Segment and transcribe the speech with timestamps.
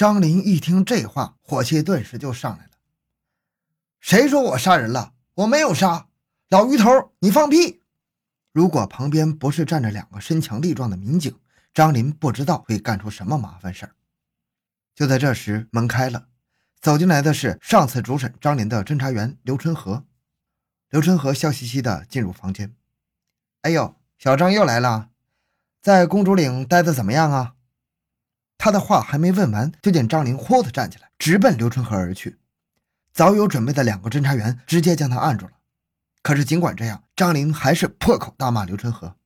[0.00, 2.70] 张林一听这话，火气顿时就上来了。
[4.00, 5.12] 谁说我杀人了？
[5.34, 6.08] 我没有杀。
[6.48, 7.82] 老鱼头，你放屁！
[8.50, 11.38] 如果旁边不是站着两个身强力壮的民警，
[11.74, 13.94] 张林不知道会干出什么麻烦事儿。
[14.94, 16.28] 就在这时，门开了，
[16.80, 20.06] 走进来的是上次主审张林的侦查员刘春和。
[20.88, 22.74] 刘春和笑嘻嘻地进入房间。
[23.60, 25.10] 哎呦，小张又来了，
[25.82, 27.56] 在公主岭待的怎么样啊？
[28.62, 32.38] 他的话还没问完，就见张林豁地站起来，直奔刘春和而去。
[33.10, 35.52] 早有准备的两个侦查员直接将他按住了。
[36.20, 39.16] 可是尽管这样，张林还是破口大骂刘春和：“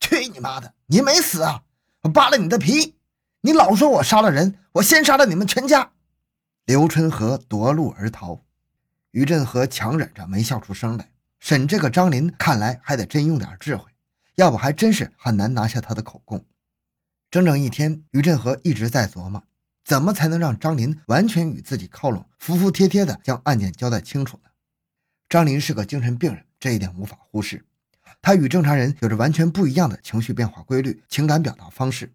[0.00, 0.72] 去你妈的！
[0.86, 1.64] 你没死啊！
[2.04, 2.96] 我扒了你的皮！
[3.42, 5.90] 你老说我杀了人，我先杀了你们全家！”
[6.64, 8.40] 刘春和夺路而逃。
[9.10, 11.10] 于振和强忍着没笑出声来。
[11.38, 13.90] 审这个张林，看来还得真用点智慧，
[14.36, 16.42] 要不还真是很难拿下他的口供。
[17.30, 19.44] 整整一天，于振和一直在琢磨，
[19.84, 24.50] 怎么才能让张林完全与自己靠拢，服服帖帖地将案件交代清楚呢？
[25.28, 27.64] 张林是个精神病人，这一点无法忽视。
[28.20, 32.12] 他与正常人有着完全不一样的情绪变化规律、情感表达方式，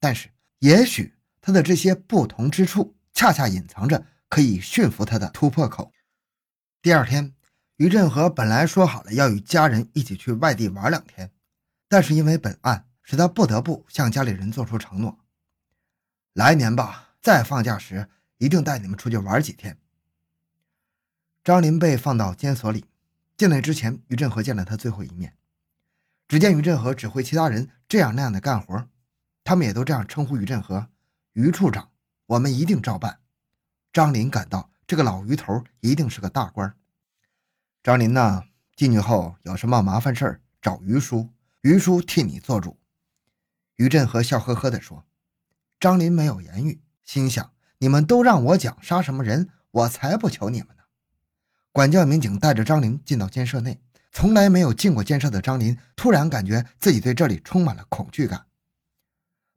[0.00, 5.92] 但是也许他的这些不同之处，恰恰隐藏着可以驯服他的突破口。
[6.80, 7.34] 第二天，
[7.76, 11.30] 于振和本来说好了要与家人一起去外地玩两天，
[11.86, 15.20] 但是因为本案，使他不得不向家里人做出承诺：
[16.32, 19.78] 来年吧，再放假时一定带你们出去玩几天。
[21.44, 22.86] 张林被放到监所里，
[23.36, 25.36] 进来之前，于振和见了他最后一面。
[26.26, 28.88] 只见于振和指挥其他人这样那样的干活，
[29.44, 30.88] 他们也都这样称呼于振和
[31.34, 31.90] ：“于处长，
[32.26, 33.20] 我们一定照办。”
[33.92, 34.70] 张林感到。
[34.86, 36.76] 这个老于头一定是个大官。
[37.82, 38.44] 张林呐，
[38.76, 41.30] 进去后有什么麻烦事儿找于叔，
[41.62, 42.78] 于叔替你做主。
[43.76, 45.04] 于振和笑呵呵地说。
[45.80, 50.84] 张林没有言语，心想：你们都让我讲杀什么人，我才不求你们呢。
[51.72, 53.80] 管教民警带着张林进到监舍内，
[54.12, 58.46] 从来没有进过监舍的张林突然感觉自己对这里充满了恐惧感。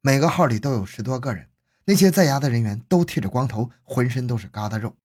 [0.01, 1.47] 每个号里都有十多个人，
[1.85, 4.95] 那些在押的人员都剃着光头，浑身都是疙瘩肉。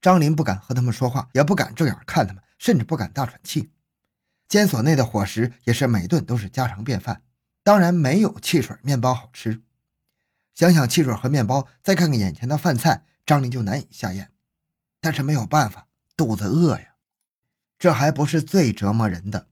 [0.00, 3.70] 张林不敢和他们说话，也不敢正眼看他们，甚至不敢大喘气。
[4.48, 7.22] 监所内的伙食也是每顿都是家常便饭，
[7.62, 9.62] 当然没有汽水、面包好吃。
[10.54, 14.30] 想想汽水和面包，再看看眼前的饭菜，张林就难以下咽。
[15.00, 16.96] 但是没有办法，肚子饿呀。
[17.78, 19.48] 这还不是最折磨人的，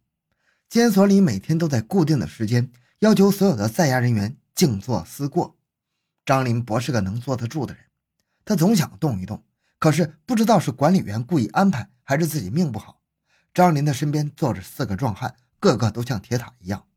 [0.68, 5.56] 监所里每天都在固定的时间要求所有的在押人员静坐思过。
[6.26, 7.84] 张林不是个能坐得住的人，
[8.44, 9.42] 他总想动一动。
[9.78, 13.00] 可是不知道是管理员故意安排，还是自己命不好。
[13.54, 16.87] 张林的身边坐着四个壮汉，个个都像铁塔一样。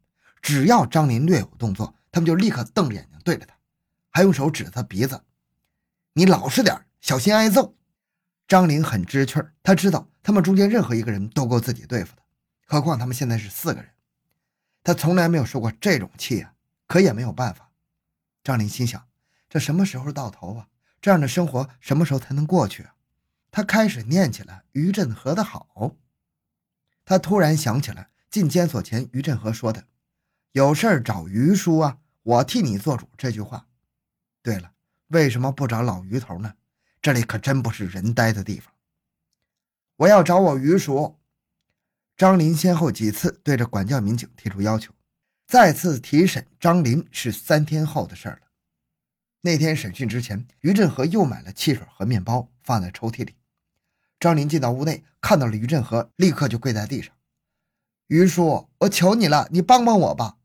[0.41, 3.55] 只要张林略有动作，他们就立刻瞪着眼睛对着他，
[4.09, 5.23] 还用手指着他鼻子
[6.13, 7.75] ：“你老实点，小心挨揍。”
[8.47, 12.21] 张林很知趣儿，他知道他们中间任何一个人都够自己对付的，
[12.65, 13.91] 何况他们现在是四个人。
[14.83, 16.53] 他从来没有受过这种气啊，
[16.87, 17.71] 可也没有办法。
[18.43, 19.07] 张林心想：
[19.47, 20.67] 这什么时候到头啊？
[20.99, 22.95] 这样的生活什么时候才能过去啊？
[23.51, 25.95] 他开始念起了于振和的好。
[27.05, 29.85] 他突然想起来进监所前于振和说的
[30.53, 33.67] “有事儿找于叔啊，我替你做主”这句话。
[34.41, 34.73] 对了，
[35.07, 36.53] 为什么不找老于头呢？
[37.01, 38.73] 这里可真不是人待的地方。
[39.95, 41.17] 我要找我于叔。
[42.17, 44.93] 张林先后几次对着管教民警提出要求，
[45.47, 48.39] 再次提审张林是三天后的事了。
[49.41, 53.35] 那天审讯之前，于振和又买了汽水和面包，放在抽屉里。
[54.19, 57.15] 张林进到屋内，看到了于振和，立刻就跪在地上
[58.05, 60.37] ：“于叔，我求你了，你帮帮我吧！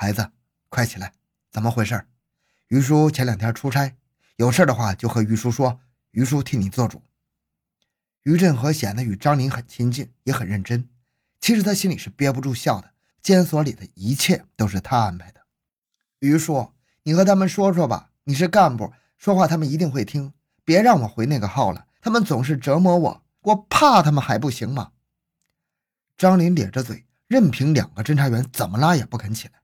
[0.00, 0.30] 孩子，
[0.70, 1.12] 快起来，
[1.50, 2.06] 怎么回事？
[2.68, 3.94] 于叔前两天出差，
[4.36, 5.78] 有事的话就和于叔说，
[6.12, 7.02] 于叔替你做主。”
[8.24, 10.88] 于振和显得与张林很亲近，也很认真。
[11.38, 15.42] 其实他心里是憋不住笑的，监所里的一切都是他安排的。
[16.20, 16.72] 于叔。
[17.02, 20.32] 你和他们说说吧，你是干部，说话他们一定会听。
[20.64, 24.92] 别让我回那个号了，他们总是折磨我，我怕他们还不行吗？
[26.16, 29.59] 张林咧着嘴，任凭两个侦查员怎么拉也不肯起来。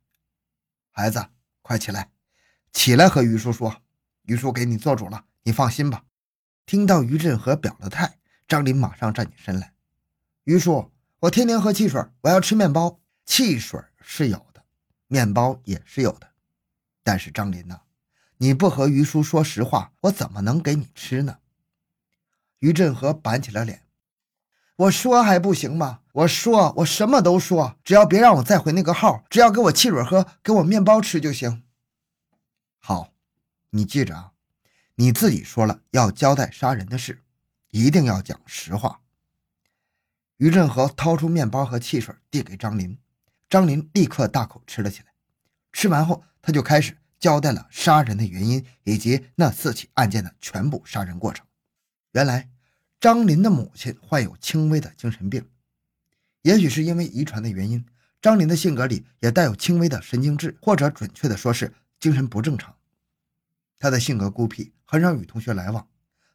[0.98, 1.28] 孩子，
[1.60, 2.10] 快起来，
[2.72, 3.82] 起来和于叔说，
[4.22, 6.06] 于叔给你做主了，你放心吧。
[6.64, 9.74] 听到于振和表了态，张林马上站起身来。
[10.44, 12.98] 于叔，我天天喝汽水，我要吃面包。
[13.26, 14.64] 汽水是有的，
[15.06, 16.30] 面包也是有的。
[17.02, 17.82] 但是张林呐，
[18.38, 21.40] 你不和于叔说实话，我怎么能给你吃呢？
[22.60, 23.82] 于振和板起了脸，
[24.76, 26.00] 我说还不行吗？
[26.12, 31.62] 我说我什么都说，只要别让我再回那个号，只要给我汽水喝，给我面包吃就行。
[32.78, 33.12] 好，
[33.70, 34.32] 你记着啊，
[34.96, 37.22] 你自己说了要交代杀人的事，
[37.70, 39.00] 一定要讲实话。”
[40.36, 42.98] 于振和掏出面包和汽水递给张林，
[43.48, 45.06] 张林立刻大口吃了起来。
[45.72, 51.46] 吃完后，他就开始交代了杀人的原因以及那四起案件的全部杀人过程。
[52.12, 52.50] 原来，
[52.98, 55.46] 张林的母亲患有轻微的精神病，
[56.42, 57.84] 也许是因为遗传的原因，
[58.22, 62.74] 张林的性格里也带有轻微的神经质，或者准确的说是精神不正常。
[63.78, 65.86] 他的性格孤僻，很少与同学来往。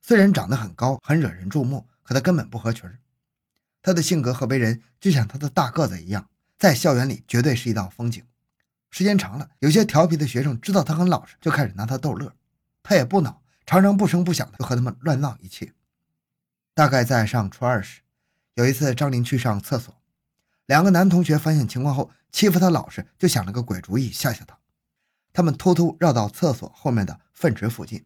[0.03, 2.89] 虽然长得很高，很惹人注目，可他根本不合群。
[3.81, 6.29] 他的性格和为人就像他的大个子一样，
[6.59, 8.23] 在校园里绝对是一道风景。
[8.91, 12.31] 时间长了，有些调皮的学生知道他很老实，就开始拿他逗乐。
[12.83, 15.71] 他也不恼，常常不声不响的就和他们乱闹一气。
[16.73, 18.01] 大概在上初二时，
[18.55, 20.01] 有一次张林去上厕所，
[20.65, 24.57] 两个男同学发现情况后欺负他老实，就想了个鬼主意吓吓他。
[25.33, 28.05] 他们偷偷绕到厕所后面的粪池附近，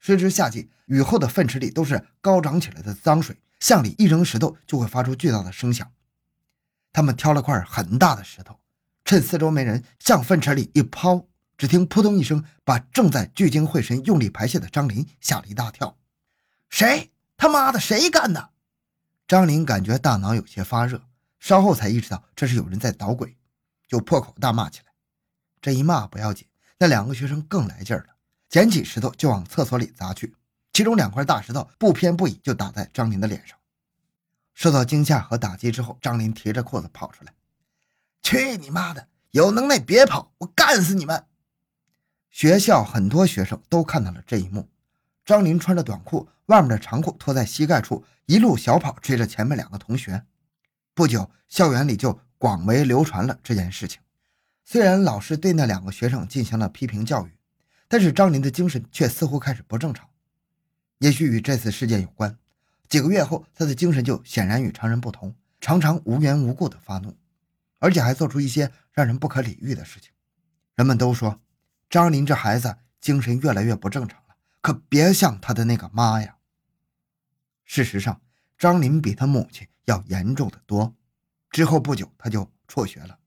[0.00, 3.40] 时值夏季，雨后的粪池里都是高涨起来的脏水。
[3.60, 5.90] 向里一扔石头，就会发出巨大的声响。
[6.92, 8.60] 他们挑了块很大的石头，
[9.06, 15.96] 趁四周没人，向粪池里一抛，只听扑通一声，把正在聚精会神用力排泄的张林吓了一大跳。
[16.68, 18.50] 谁他妈的谁干的？
[19.26, 21.02] 张林感觉大脑有些发热，
[21.38, 23.36] 稍后才意识到这是有人在捣鬼，
[23.88, 24.92] 就破口大骂起来。
[25.60, 26.46] 这一骂不要紧，
[26.78, 28.06] 那两个学生更来劲了，
[28.48, 30.36] 捡起石头就往厕所里砸去。
[30.72, 33.56] 其中两块大石头不偏不倚就打在张林的脸上。
[34.52, 37.32] 受到惊吓和打击之后，张林提着裤子跑出来
[38.22, 39.08] ：“去你妈的！
[39.30, 41.26] 有能耐别跑，我干死你们！”
[42.30, 44.68] 学校很多学生都看到了这一幕。
[45.24, 50.22] 张林穿着短裤，外面的长裤拖在膝盖处，一路小跑追着前面两个同学。
[50.92, 54.00] 不久，校园里就广为流传了这件事情。
[54.64, 57.32] 虽然老师对那两个学生进行了批评教育，
[57.88, 60.08] 但是张林的精神却似乎开始不正常。
[60.98, 62.36] 也许与这次事件有关，
[62.88, 67.16] 几个月后，他的精神就显然与常人不同，常常无缘无故的发怒，
[67.78, 70.10] 而且还做出一些让人不可理喻的事情。
[70.76, 71.40] 人们都说，
[71.88, 74.18] 张林这孩子精神越来越不正常，
[74.64, 76.38] 可别像他的那个妈呀。
[77.64, 78.22] 事实上，
[78.56, 80.96] 张林比他母亲要严重的多。
[81.50, 83.18] 之后不久，他就辍学了。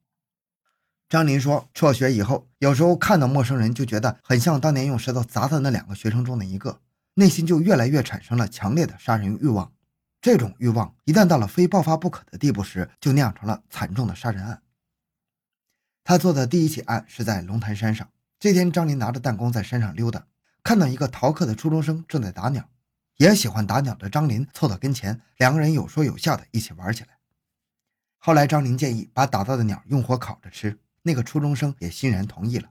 [1.07, 6.81] 张林说，辍学以后，有时候看到陌生人，就觉得很像当年用石头砸他那两个学生中的一个。
[7.13, 9.72] 内心就越来越产生了强烈的杀人欲望，
[10.19, 14.63] 这种欲望一旦到了非爆发不可的地步时，就酿成了惨重的杀人案。
[16.04, 18.10] 他做的第一起案是在龙潭山上。
[18.39, 20.25] 这天，张林拿着弹弓在山上溜达，
[20.67, 22.69] 看到一个逃课的初中生正在打鸟，
[23.15, 27.19] 也喜欢打鸟的张林凑到跟前，两个人有说有笑的一起玩起来。
[28.17, 32.69] 后来，张林建议把打到的鸟用火烤着吃，那个初中生也欣然同意了。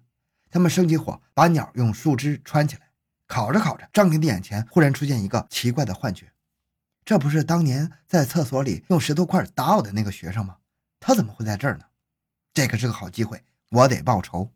[0.50, 2.90] 他们生起火，把鸟用树枝穿起来。
[3.26, 6.31] 烤着烤着，张林的眼前忽然出现一个奇怪的幻觉，
[7.02, 10.58] 这不是当年在厕所里用石头块打我的那个学生吗？
[11.00, 11.87] 他怎么会在这儿呢？
[12.52, 14.52] 这可是个好机会，我得报仇。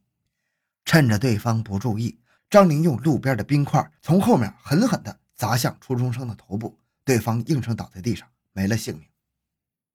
[0.84, 2.18] 趁着对方不注意，
[2.50, 9.06] 张林用路边的冰块从后面狠狠地砸向初中生的头部，对方应声倒在地上，没了性命。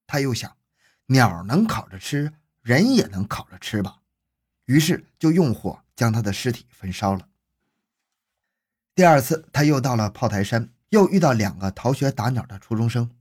[0.08, 0.56] 他又想，
[1.08, 2.32] 鸟能烤着吃，
[2.62, 3.98] 人也能烤着吃吧？
[4.68, 7.28] 于是就用火将他的尸体焚烧了。
[8.96, 13.12] 第二次，他又到了炮台山，又遇到两个逃学打鸟的初中生，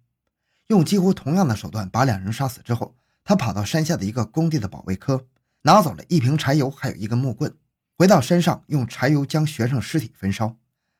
[0.69, 5.26] 用几乎同样的手段把两人杀死之后，他跑到山下的一个工地的保卫科，
[5.62, 7.53] 拿走了一瓶柴油，还有一根木棍，
[7.97, 10.57] 回到山上用柴油将学生尸体焚烧，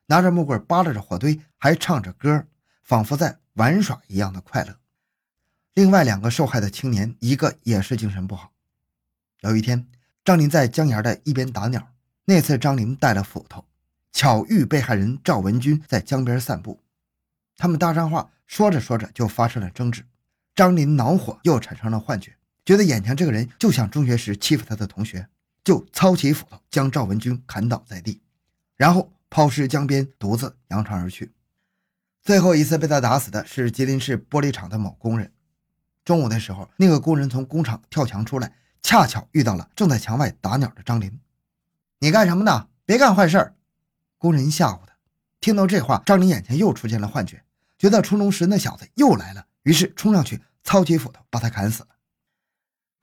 [0.07, 2.47] 拿着木棍扒拉着火堆，还唱着歌，
[2.83, 4.77] 仿佛在玩耍一样的快乐。
[5.75, 8.53] 另外两个受害的青年，一个也是精神不好。
[9.41, 9.89] 有一天，
[10.25, 11.89] 张林在江沿的一边打鸟，
[12.27, 13.65] 那次张林带了斧头。
[14.13, 16.81] 巧遇被害人赵文军在江边散步，
[17.57, 20.05] 他们搭上话，说着说着就发生了争执。
[20.55, 25.29] 张林恼火，又产生了幻觉，觉得眼前这个人就像中学时欺负他的同学，
[25.64, 28.21] 就操起斧头将赵文军砍倒在地，
[28.76, 31.33] 然后抛尸江边，独自扬长而去。
[32.23, 35.33] 最后一次被他打死的是吉林市玻璃厂的某工人。
[36.04, 38.52] 中午的时候，那个工人从工厂跳墙出来，
[38.83, 41.18] 恰巧遇到了正在墙外打鸟的张林。
[41.99, 42.68] 你干什么呢？
[42.85, 43.54] 别干坏事！
[44.18, 44.94] 工人吓唬他，
[45.40, 47.42] 听到这话，张林眼前又出现了幻觉，
[47.78, 51.88] 觉得初中时那小子又来了，于是冲上去操起斧头把他砍死了。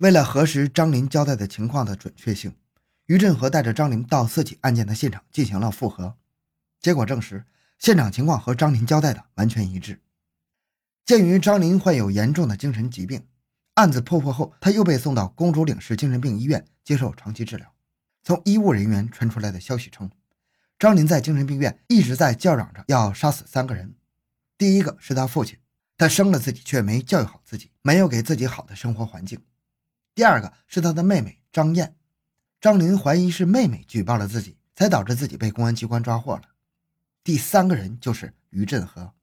[0.01, 2.55] 为了核实张林交代的情况的准确性，
[3.05, 6.15] 于振和带着张林到四起案件的现场进行了复核，
[6.79, 7.45] 结果证实
[7.77, 10.01] 现场情况和张林交代的完全一致。
[11.05, 13.27] 鉴于张林患有严重的精神疾病，
[13.75, 17.71] 案子破获后，他又被送到公主岭市精神病医院接受长期治疗。
[18.23, 20.09] 从医务人员传出来的消息称。
[20.79, 23.93] 张林在精神病院一直在叫嚷着要杀死三个人。
[24.57, 25.59] 第一个是他父亲，
[25.95, 29.39] 他生了自己却没教育好自己，没有给自己好的生活环境。
[30.13, 31.95] 第二个是他的妹妹张燕，
[32.59, 36.43] 张林怀疑是妹妹举报了自己，才导致自己被公安机关抓获了。
[37.23, 39.13] 第三个人就是于振和，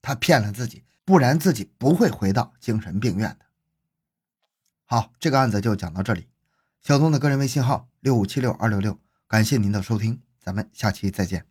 [0.00, 3.46] 他骗了自己，不然自己不会回到精神病院的。
[4.84, 6.28] 好，这个案子就讲到这里。
[6.82, 11.49] 小东的个人微信号六五七六二六六，感谢您的收听，咱们下期再见。